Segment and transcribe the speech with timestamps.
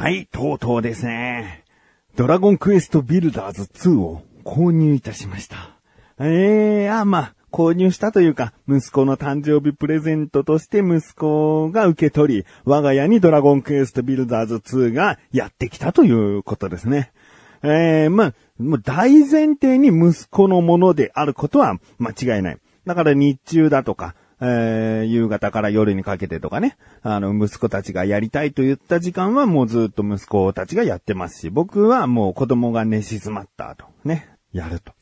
[0.00, 1.62] はい、とうとうですね。
[2.16, 5.76] ドラゴンクエストビルダーズ2を購入いたしました。
[6.18, 17.12] ええー、あ、まあ、購入したというか、息子の誕生日プレゼントとして息子が受け取り、我が家にドラゴンクエストビルダーズ2がやってきたということですね。
[17.62, 18.34] ええー、まあ、
[18.82, 22.58] 大前提に息子のものであることは間違いない。
[22.86, 34.92] だから日中だとか、えー、夕方から夜にかけてとかね、あの、息子たちがやりたいと言った時間はもうずっと息子たちがやってますし、僕はもう子供が寝静まった後、ね、やると。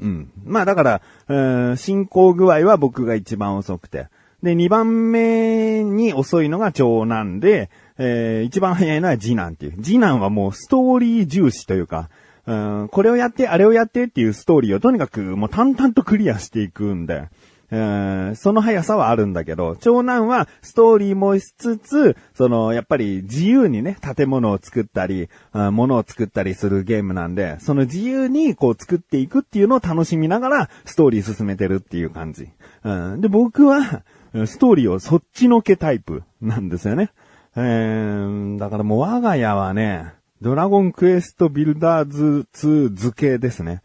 [0.00, 0.32] うん。
[0.44, 4.08] まあだから、えー、進行具合は僕が一番遅くて。
[4.42, 9.82] で、二番目に遅いのが長男で、えー、一番早いのは次男っていう。
[9.82, 12.08] 次男はもうストーリー重視というか、
[12.46, 17.28] うん、これをやって、あれをやってっていうストーリーをとにかくもう淡々とクリアしていくんで、
[17.70, 32.48] えー、その速さはあるんだけど、長男はストーリーもしつつ、その、やっぱり自由にね、建物を作ったり、物を作ったりするゲームなんで、その自由にこう作っていくっていうのを楽しみながら、ストーリー進めてるっていう感じ。
[32.84, 34.02] うん、で、僕は、
[34.46, 37.10] ストーリーをそっちのけタイプなんですよね。
[37.56, 43.82] えー、だからもう我が家はね、ドラゴンクエストビルダーズ2付けですね。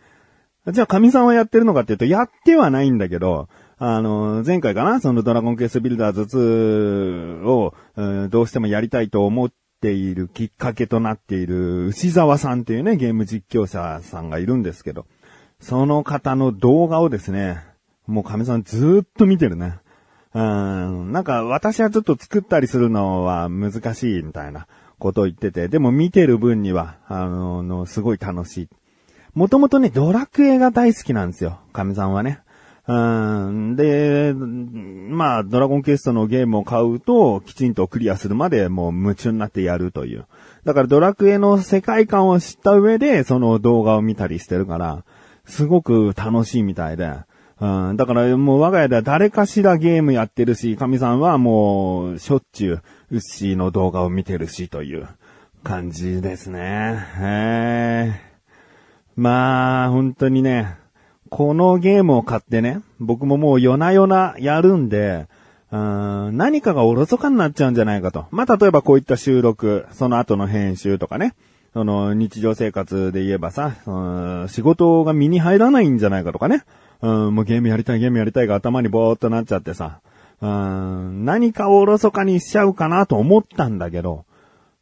[0.72, 15.06] じゃあ、神さんはやってるのかっていうと、やってはないんだけど、あの、前回かなそのドラゴンクエストビルダーズ2を、うん、どうしてもやりたいと思っているきっかけとなっている牛沢さんっていうね、ゲーム実況者さんがいるんですけど、
[15.60, 17.64] その方の動画をですね、
[18.08, 19.80] もう神さんずっと見てるね。
[20.34, 28.70] うん、なんか私はちょっと作ったりするのは難しいみたいなことを言ってて、でも見てる分には、あの、のすごい楽しい。
[29.34, 32.40] もともとね、ドラクエが大好きなんですよ、神さんはね。
[32.86, 33.76] うん。
[33.78, 40.26] で、まあ、ドラゴンクエストのゲームを買うと、きちんとクリアするまでもう夢中になってやるという。
[40.66, 45.06] だからドラクエの世界観を知った上で、その動画を見たりしてるから、
[45.46, 47.14] すごく楽しいみたいで。
[47.62, 47.96] うん。
[47.96, 52.82] だからもう我が家では誰かしらゲームやってるし、神さんはもう、しょっちゅう、
[53.12, 55.08] ウッシーの動画を見てるしという
[55.64, 56.60] 感じですね。
[57.18, 58.34] へー。
[59.16, 60.83] まあ、本当にね、
[61.36, 65.26] このゲームを買ってね、僕ももう夜な夜なやるんで、
[65.72, 68.28] うん何かがおろそかになっちゃうんじゃないかと。
[68.30, 71.34] まあ、例えばこういった収録、その後の編集とかね、
[71.74, 73.92] その日常生活で言えばさ、う
[74.44, 76.66] ん仕事が身に入らないんじゃないかとかね、
[77.02, 80.02] うんもうゲームやりたいゲームやりたいが頭にぼーっとなっちゃってさ、
[80.40, 84.26] うん何かをおろそかにしちゃうかなと思ったんだけど、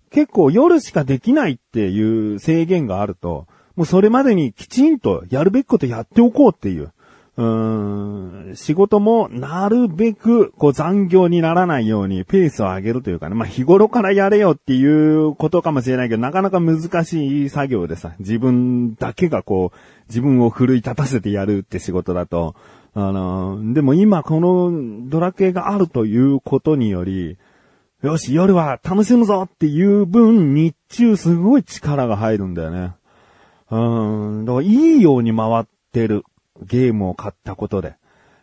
[0.10, 6.92] 結構夜しかできないっていう制限があると、もうそれまでにきちんとやるべきことやっておこうっていう。
[7.38, 19.78] うーん、仕事もなるべくこう残業にならないようにペースを上げるというかね、まあ日頃からやれよっていうことかもしれないけど、なかなか難しい作業でさ、自分だけがこう、
[20.10, 22.56] 自分を奮い立たせてやるって仕事だと、
[22.94, 27.38] あの、でも今このドラクエがあるということにより、
[28.04, 32.94] よし、夜は楽しむぞっていう分、日中すごい力が入るんだよね。
[33.72, 36.24] うん、だからいいように回ってる
[36.62, 37.96] ゲームを買ったことで。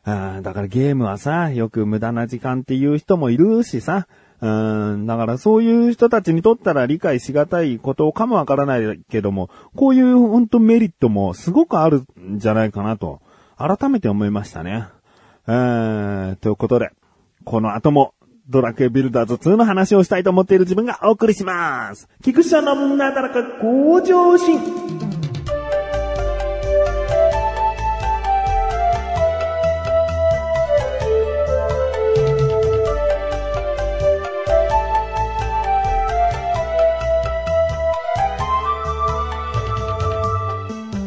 [0.06, 4.08] うん、だからゲームはさ、よく無駄な時間っていう人もいるしさ、
[4.40, 4.48] う
[4.96, 13.20] ん、だからそういう人たちにとったら理解しがたいことかもわからないけども、こういう本当メリットもすごくあるんじゃないかなと、
[13.58, 14.86] 改めて思いましたね。
[15.46, 16.90] うん、ということで、
[17.44, 18.14] この後も
[18.48, 22.08] ドラクエビルダーズ2の話をしたいと思っている自分がお送りします。
[22.22, 25.17] 菊池さんのなだらか向上心。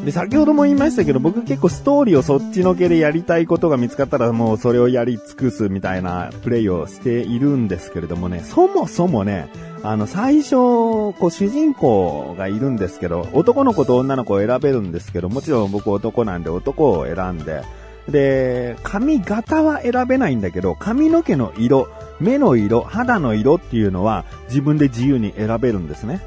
[0.05, 9.47] で、先ほども言いましたけど、僕結構ストーリーをそっちのけでやりたいことが見つかったらもうそれをやり尽くすみたいなプレイをしているんですけれどもね、そもそもね、
[9.83, 17.61] あの、最初、こう、主人公がいるんですけど、男の子と女の子を選べるんですけど、もちろん僕男なんで男を選んで、
[18.09, 21.87] で、髪型は選べないんだけど、髪の毛の色、
[22.19, 26.21] 目の色、肌の色っていうのは自分で自由に選べるんですね。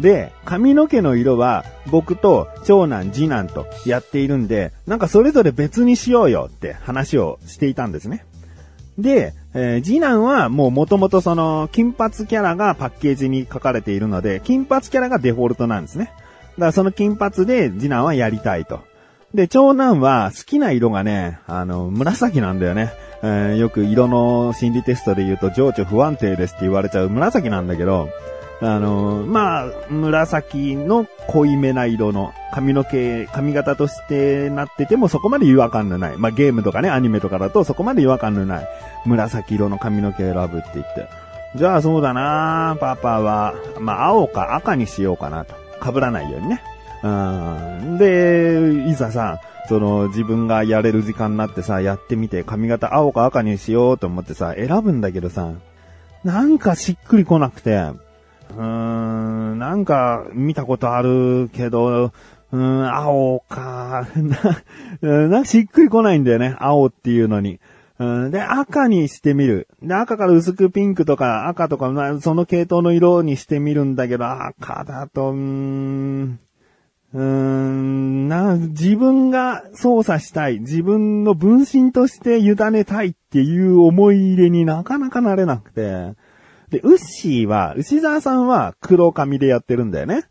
[0.00, 8.24] で、髪の毛の色は僕と長男、次男とやっているんで、なんかそれぞれ別にしようよって話をしていたんですね。
[8.98, 16.06] で、えー次男はもう元々その金髪キャラがパッケージに書かれているので、金髪キャラがデフォルトなんですね。
[16.06, 18.80] だからその金髪で次男はやりたいと。
[19.34, 22.92] で、長男は好きな色がね、あの、紫なんだよね。
[23.22, 28.08] えーよく色の心理テストで言うと情緒不安定ですって言われちゃう紫なんだけど、
[28.60, 36.16] あの、まあ、紫の濃いめな色の髪の毛、髪型としてなっててもそこまで違和感のない。
[36.16, 38.68] まあ、ゲームとかね、アニメとかだとそこまで違和感のない
[39.06, 41.08] 紫色の髪の毛選ぶって言って。
[41.54, 45.54] じゃあそうだなパパは、まあ、青か赤にしようかなと。
[45.80, 46.62] 被らないようにね。
[47.02, 47.98] うん。
[47.98, 55.52] で、いざさ、その自分がやれる時間になってさ、やってみて髪型青か赤にしようと思ってさ、選ぶんだけどさ、
[56.24, 57.92] なんかしっくりこなくて、
[58.50, 62.12] うーん、なんか見たことあるけど、
[62.50, 64.06] うん、青か、
[65.02, 67.60] な、なしっくりこないんだよね、青っていうのに。
[67.98, 69.68] うん、で、赤にしてみる。
[69.82, 76.38] で、赤から薄くピンクとか赤とか、まあ、その系統の色にしてみるんだけど、赤だと、うーん、
[77.14, 86.14] うん、な、自分が操作したい、自分の分身として委ねたいっていう思い入れになかなかなれなくて。
[86.70, 90.24] で、ウッシーは、牛沢さんは黒髪でやってるんだよね。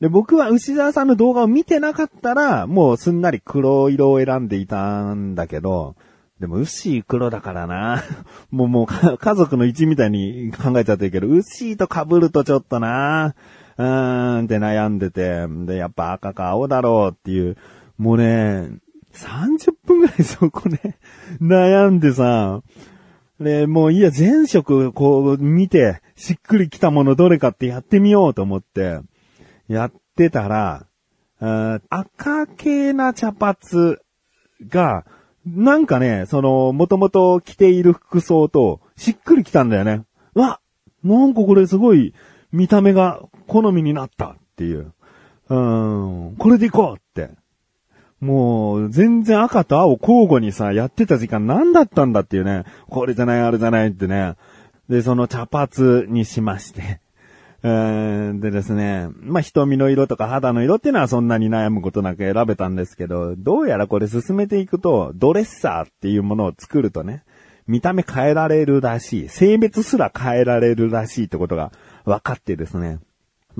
[0.00, 5.94] で、僕は牛沢さんの動画を見てなかったら、もうすんなり黒色を選んでいたんだけど、
[6.40, 8.02] でも、ウッシー黒だからな。
[8.50, 13.34] もうもう家族の一みたいに考えちゃってるけど、ウッシーと被るとちょっとな。
[13.76, 17.58] うーんって悩んでて、で、やっぱ赤か青だろうっていう、
[17.98, 18.70] もうね、
[19.12, 20.98] 30分ぐらいそこね、
[21.42, 22.62] 悩んでさ、
[23.40, 29.00] で、もういいや、全色こう見て、しっくりきたものどれかってやってみようと思って、
[29.66, 30.86] やってたら、
[31.88, 33.56] 赤系な茶髪
[34.68, 35.06] が、
[35.46, 40.02] なんかね、その、もともと着ている服装と、しっくりきたんだよね。
[40.34, 40.60] わ
[41.02, 42.12] なんかこれすごい、
[42.52, 44.92] 見た目が好みになったっていう。
[45.48, 47.09] うん、これでいこう。
[48.20, 52.64] もう、全然赤と青交互にさ、やってた時間何だったんだっていうね。
[52.88, 54.34] これじゃない、あれじゃないってね。
[54.88, 57.00] で、その茶髪にしまして。
[57.62, 67.22] でですね、まあ、瞳の色とか肌の色っていうのはそんなに悩むことなく選べたんですけど、どうやらこれ進めていくと、ドレッサーっていうものを作るとね、
[67.66, 69.28] 見た目変えられるらしい。
[69.28, 71.70] 性別すら変えられるらしいってことが
[72.04, 72.98] 分かってですね。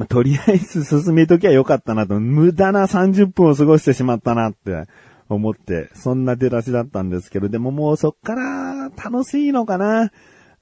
[0.01, 4.87] まあ、とりあえず進めときゃよかったなと、無駄な30分を過ごしてしまったなって
[5.29, 10.11] 思って、そんな出だしだったんですけど、でももうそっから楽しいのかな。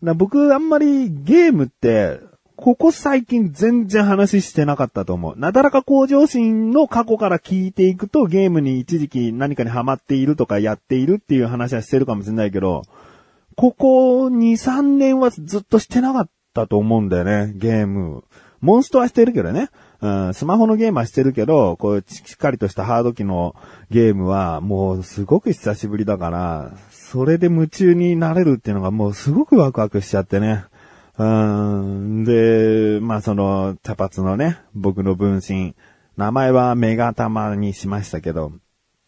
[0.02, 2.18] な僕あんまりゲームって、
[2.56, 5.38] ここ最近全然話してなかったと思う。
[5.38, 12.82] なだらか向上心の過去から聞いていくとゲームに一時期何かにハマっているとかやっているっていう話はしてるかもしれないけど、
[13.54, 18.24] ここ2、3年はずっとしてなかったと思うんだよね、ゲーム。
[18.60, 19.70] モンストはしてるけどね。
[20.00, 23.56] うん、スマホのゲームはしてるけど、こう、しっかりとしたハード機の
[23.90, 30.64] ゲームは、もうすごく久しぶりだから、それで夢中になれるっていうのがもうすごくワクワクしちゃってね。
[31.18, 35.74] うん、で、まあその、茶髪のね、僕の分身、
[36.16, 38.52] 名前はメガタマにしましたけど、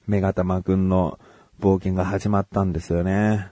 [0.09, 1.21] メガタマくんの
[1.61, 3.51] 冒険が始まったんですよね。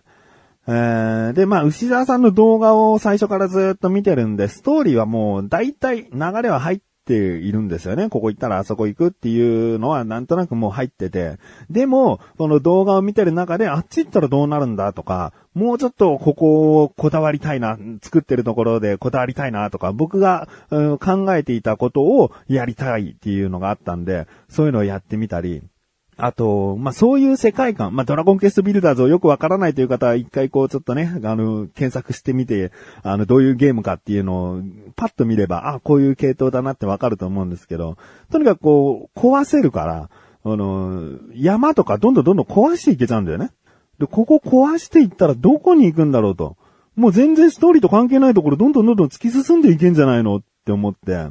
[0.69, 8.11] えー、で、まあ、牛沢さんの動画を最初からずっと見てるんで、ストーリーはもう大体流れは入っているんですよね。
[8.11, 11.39] ここ行ったらあそこ行くっていうのはなんとなくもう入ってて。
[11.71, 25.63] でも、この動画を見てる中で、あっち行ったらどうなるんだとか、もうちょっとここをこだわりたいな、作ってるところでこだわりたいなとか、僕が、うん、考えていたことをやりたいっていうのがあったんで、そういうのをやってみたり、
[26.21, 32.73] あと、まあ、そういう世界観、まあ、ドラゴンクエストビルダーズをよくわからないという方は一回こうちょっとね、あの、検索してみて、
[33.05, 34.63] あの、どういうゲームかっていうのを
[34.97, 37.97] パッと見れば、あ、こういう系統だなってわかると思うんですけど、
[38.33, 40.11] とにかくこう、壊せるから、
[40.45, 43.53] あの、山とかどんどんどんどん壊していけちゃうんだよね。
[44.01, 46.57] で、ここ壊していったらどこに行くんだろうと。
[46.97, 51.29] もう全然ストーリーと関係ないところどんどんどんどん突き進んでいけんじゃないのって思って。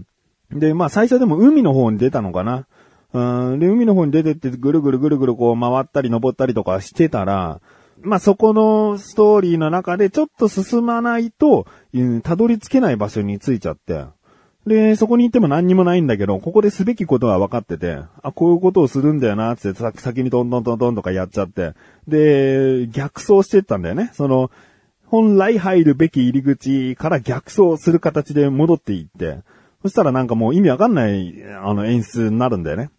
[0.50, 2.67] で、まあ最初でも海の方に出たのかな。
[3.14, 7.62] うん、で、海の方に出てってぐるぐるぐるぐるこう回ったり登ったりとかしてたら、
[8.02, 14.06] まあ、そこのストーリーの中でちょっと進まないと、うん、たどり着けない場所に着いちゃって、
[14.68, 21.74] で、そこに行っても何にもないんだけど、ここですべきことは分かってて、あ、こういうことをするんだよな、つって先にトントントントンとかやっちゃって、
[22.08, 24.12] で、逆走してったんだよね。
[24.14, 24.52] その、
[25.06, 29.40] 本来入るべき入り口から逆走する形で戻っていって、
[29.84, 31.34] そしたらなんかもう意味わかんない、
[31.64, 32.90] あの演出になるんだよね。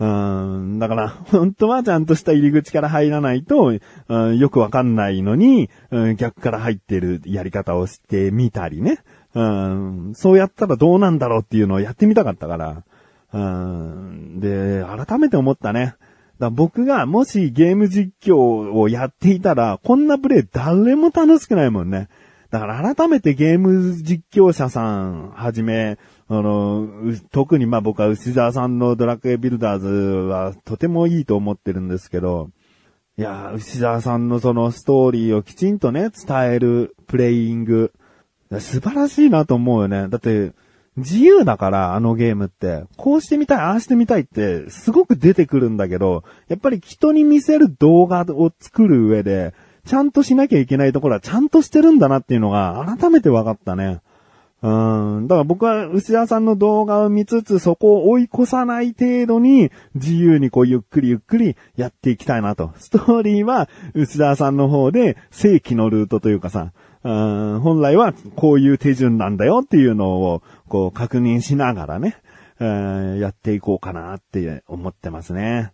[0.00, 8.98] うん、だから、 本当はちゃんとした入り口から入らないと、うん、よくわかんないのに、うん、逆から入ってるやり方をしてみたりね。
[9.34, 12.84] うん、そうやったらどうなんだろうっていうのをやってみたかったから。
[13.32, 15.96] うん、で、改めて思ったね。
[16.38, 22.08] だ僕がもしゲーム実況をやっていたら、こんなプレイ誰も楽しくないもんね。
[22.50, 25.98] だから改めてゲーム実況者さんはじめ、
[26.28, 26.88] あの、
[27.30, 32.50] 特にまあ僕は牛沢さんのドラクエビルダーズはとてもいいと思ってるんですけど、
[33.16, 37.92] いや牛沢さんのそのストーリーをきちんとね、伝えるプレイング、
[38.58, 40.08] 素晴らしいなと思うよね。
[40.08, 40.52] だって、
[40.96, 42.84] 自由だから、あのゲームって。
[42.96, 49.54] こうしてみたい、ああしてみたいって、すごく出てくるんだけど、やっぱり人に見せる動画を作る上で、
[49.86, 54.00] ちゃんとしなきゃいけないところはちゃんとしてるんだなっていうのが改めて分かったね。
[54.64, 55.28] うん。
[55.28, 62.72] だから僕は牛田さんの動画を見つつ、そこを追い越さない程度に、自由にこうゆっくりゆっくりやっていきたいなと。
[62.78, 72.16] ストーリーは、牛田さんの方で正規のルートというかさ、うん本来はこういう手順なんだよっていうのを、こう確認しながらね、
[72.58, 75.72] やっていこうかなって思ってますね。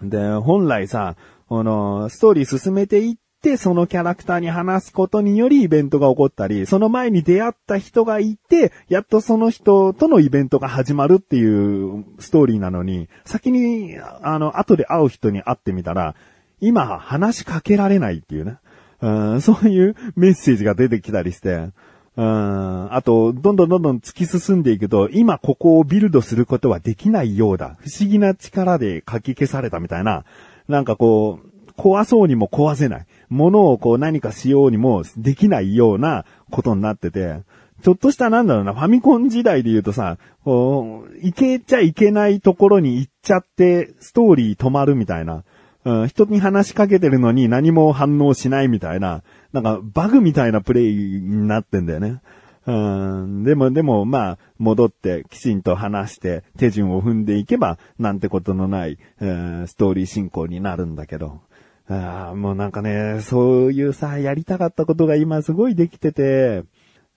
[0.00, 1.16] で、本来さ、
[1.48, 3.14] この、ストーリー進めていっ、
[3.56, 16.14] そのキャラクターに話すことによりイベントが起こったり、その前に出会った人がいて、やっとその人とのイベントが始まるっていうストーリーなのに、先に、あの、後で会う人に会ってみたら、
[16.60, 18.58] 今話しかけられないっていうね。
[19.00, 21.70] うん、そういうメッセージが出てきたりして、
[22.16, 27.76] うん、あと、どんどんどんどん突き進んでいくと、今ここをビルドすることはできないようだ。
[27.80, 30.24] 不思議な力でかき消されたみたいな、
[30.68, 33.06] なんかこう、怖そうにも壊せない。
[33.28, 37.40] ものをこう何かしようにもできないようなことになってて、
[37.82, 45.44] ちょっとしたなんだろうな、ファミコン時代で言うとさ、こう、行けちゃいけないところに行っちゃって、ストーリー止まるみたいな。
[45.84, 52.20] うん、人に話しかけてるのに何も反応しないみたいな、なんかバグみたいなプレイになってんだよね。
[52.66, 61.40] うん、でも、でも、まあ、戻ってきちんと話して手順を踏んでいけば、なんてことのない、えー、ストーリー進行になるんだけど。
[61.88, 66.62] あもうなんかね、そういうさ、やりたかったことが今すごいできてて、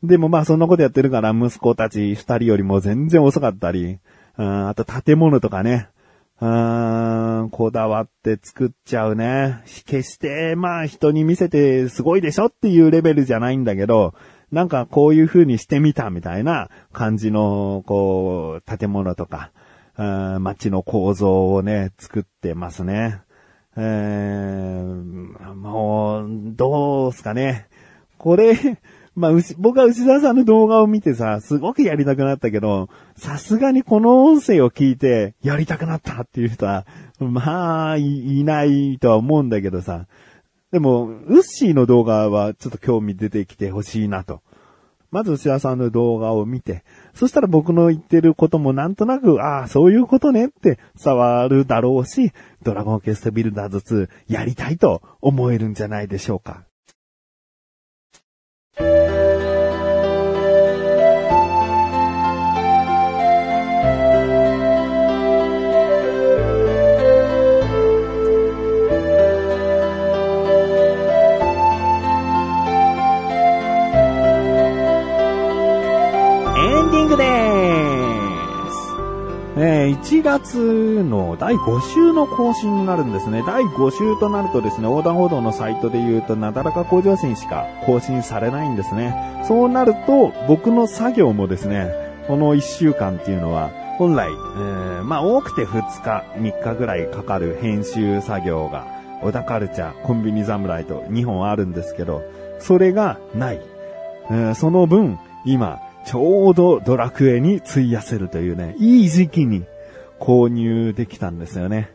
[0.03, 3.99] でもまあそんなことやってるから息子たち二人よりも全然遅かったり、
[4.37, 5.89] ああと建物とかね、
[6.39, 9.61] あこだわって作っちゃうね。
[9.85, 14.13] 決してまあ人に見せてすごいでしょっていうレベルじゃないんだけど、
[14.51, 19.51] なんかこういう風にしてみたみたいな感じの、こう、建物とか、
[20.39, 23.21] 街の構造をね、作ってますね。
[23.77, 27.67] えー、もう、どうすかね。
[28.17, 28.55] これ、
[29.15, 36.85] まあ、僕は内田さんの動画を見てさ、すごくやりたくなったけど、さすがにこの音声を聞いて、やりたくなったっていう人は、
[37.19, 40.07] まあい、いないとは思うんだけどさ。
[40.71, 44.41] でも、ウッシーの動画はちょっと興味出てきてほしいなと。
[45.11, 46.83] まず牛田さんの動画を見て、
[47.13, 52.31] そしたら僕の言ってることもなんとなく、ああ、そういうことねって触るだろうし、
[52.63, 56.65] ドラゴンケストビルダーズ2やりたいと思えるんじゃないでしょうか。
[79.85, 83.43] 1月の第5週の更新になるんですね。
[83.45, 89.43] 第5週となるとですね、横断歩道のサイトで言うと、なだらか向上心しか更新されないんですね。
[89.47, 91.91] そうなると、僕の作業もですね、
[92.27, 98.85] この1週間っていうのは、本来、えー、まあ多くて2日、3日ぐらいかかる編集作業が、
[99.21, 102.23] 小田カルチャー、コンビニ侍と2本あるんですけど、
[102.59, 103.61] それがない。
[104.29, 109.63] えー、その分、今、ちょうどドラクエに費やせるというね、いい時期に
[110.19, 111.89] 購入できたんですよね。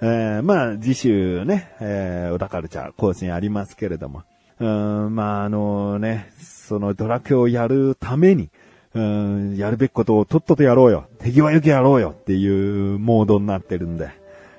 [0.00, 4.22] えー、まあ、次週ね、えー、小田カルチャー更新ありますけれども。
[4.58, 8.50] うん、まあ、あのね、そのドラクエをやるために、
[8.94, 11.06] うん、やるべきことをとっととやろうよ。
[11.18, 14.10] 手際よくやろうよっていうモードになってるんで。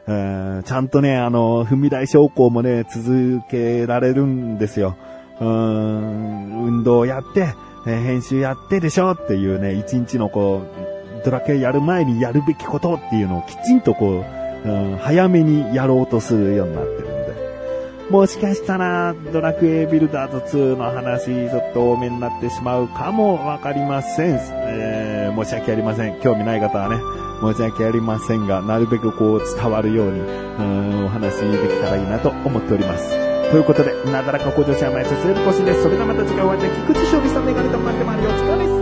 [0.07, 4.95] えー、ちゃんとね、あの、踏み台昇降もね、続けられるんですよ。
[5.39, 7.53] うん、運動やって、
[7.85, 14.23] え編集やってでしょっていうね、一日のこう、ドラクエやる前にやるべきことっていうのをきちんとこ
[14.65, 17.13] う、うん、早めにやろうとするようになってるんで。
[18.09, 24.39] もしかしたら、ドラクエビルダーズ2の話、ちょっと多めになってしまうかもわかりません。
[24.51, 26.19] えー、申し訳ありません。
[26.19, 26.97] 興味ない方はね、
[27.41, 30.23] 申し訳ありませんが、なるべくこう伝わるように、う
[30.61, 33.09] ん、お話できたらいいなと思っております。
[33.51, 35.83] ということで、なだらか向上者前進める腰です。
[35.83, 38.72] それではまた次回お会いでき、菊池勝利さんメガネと待ってまりお疲れ様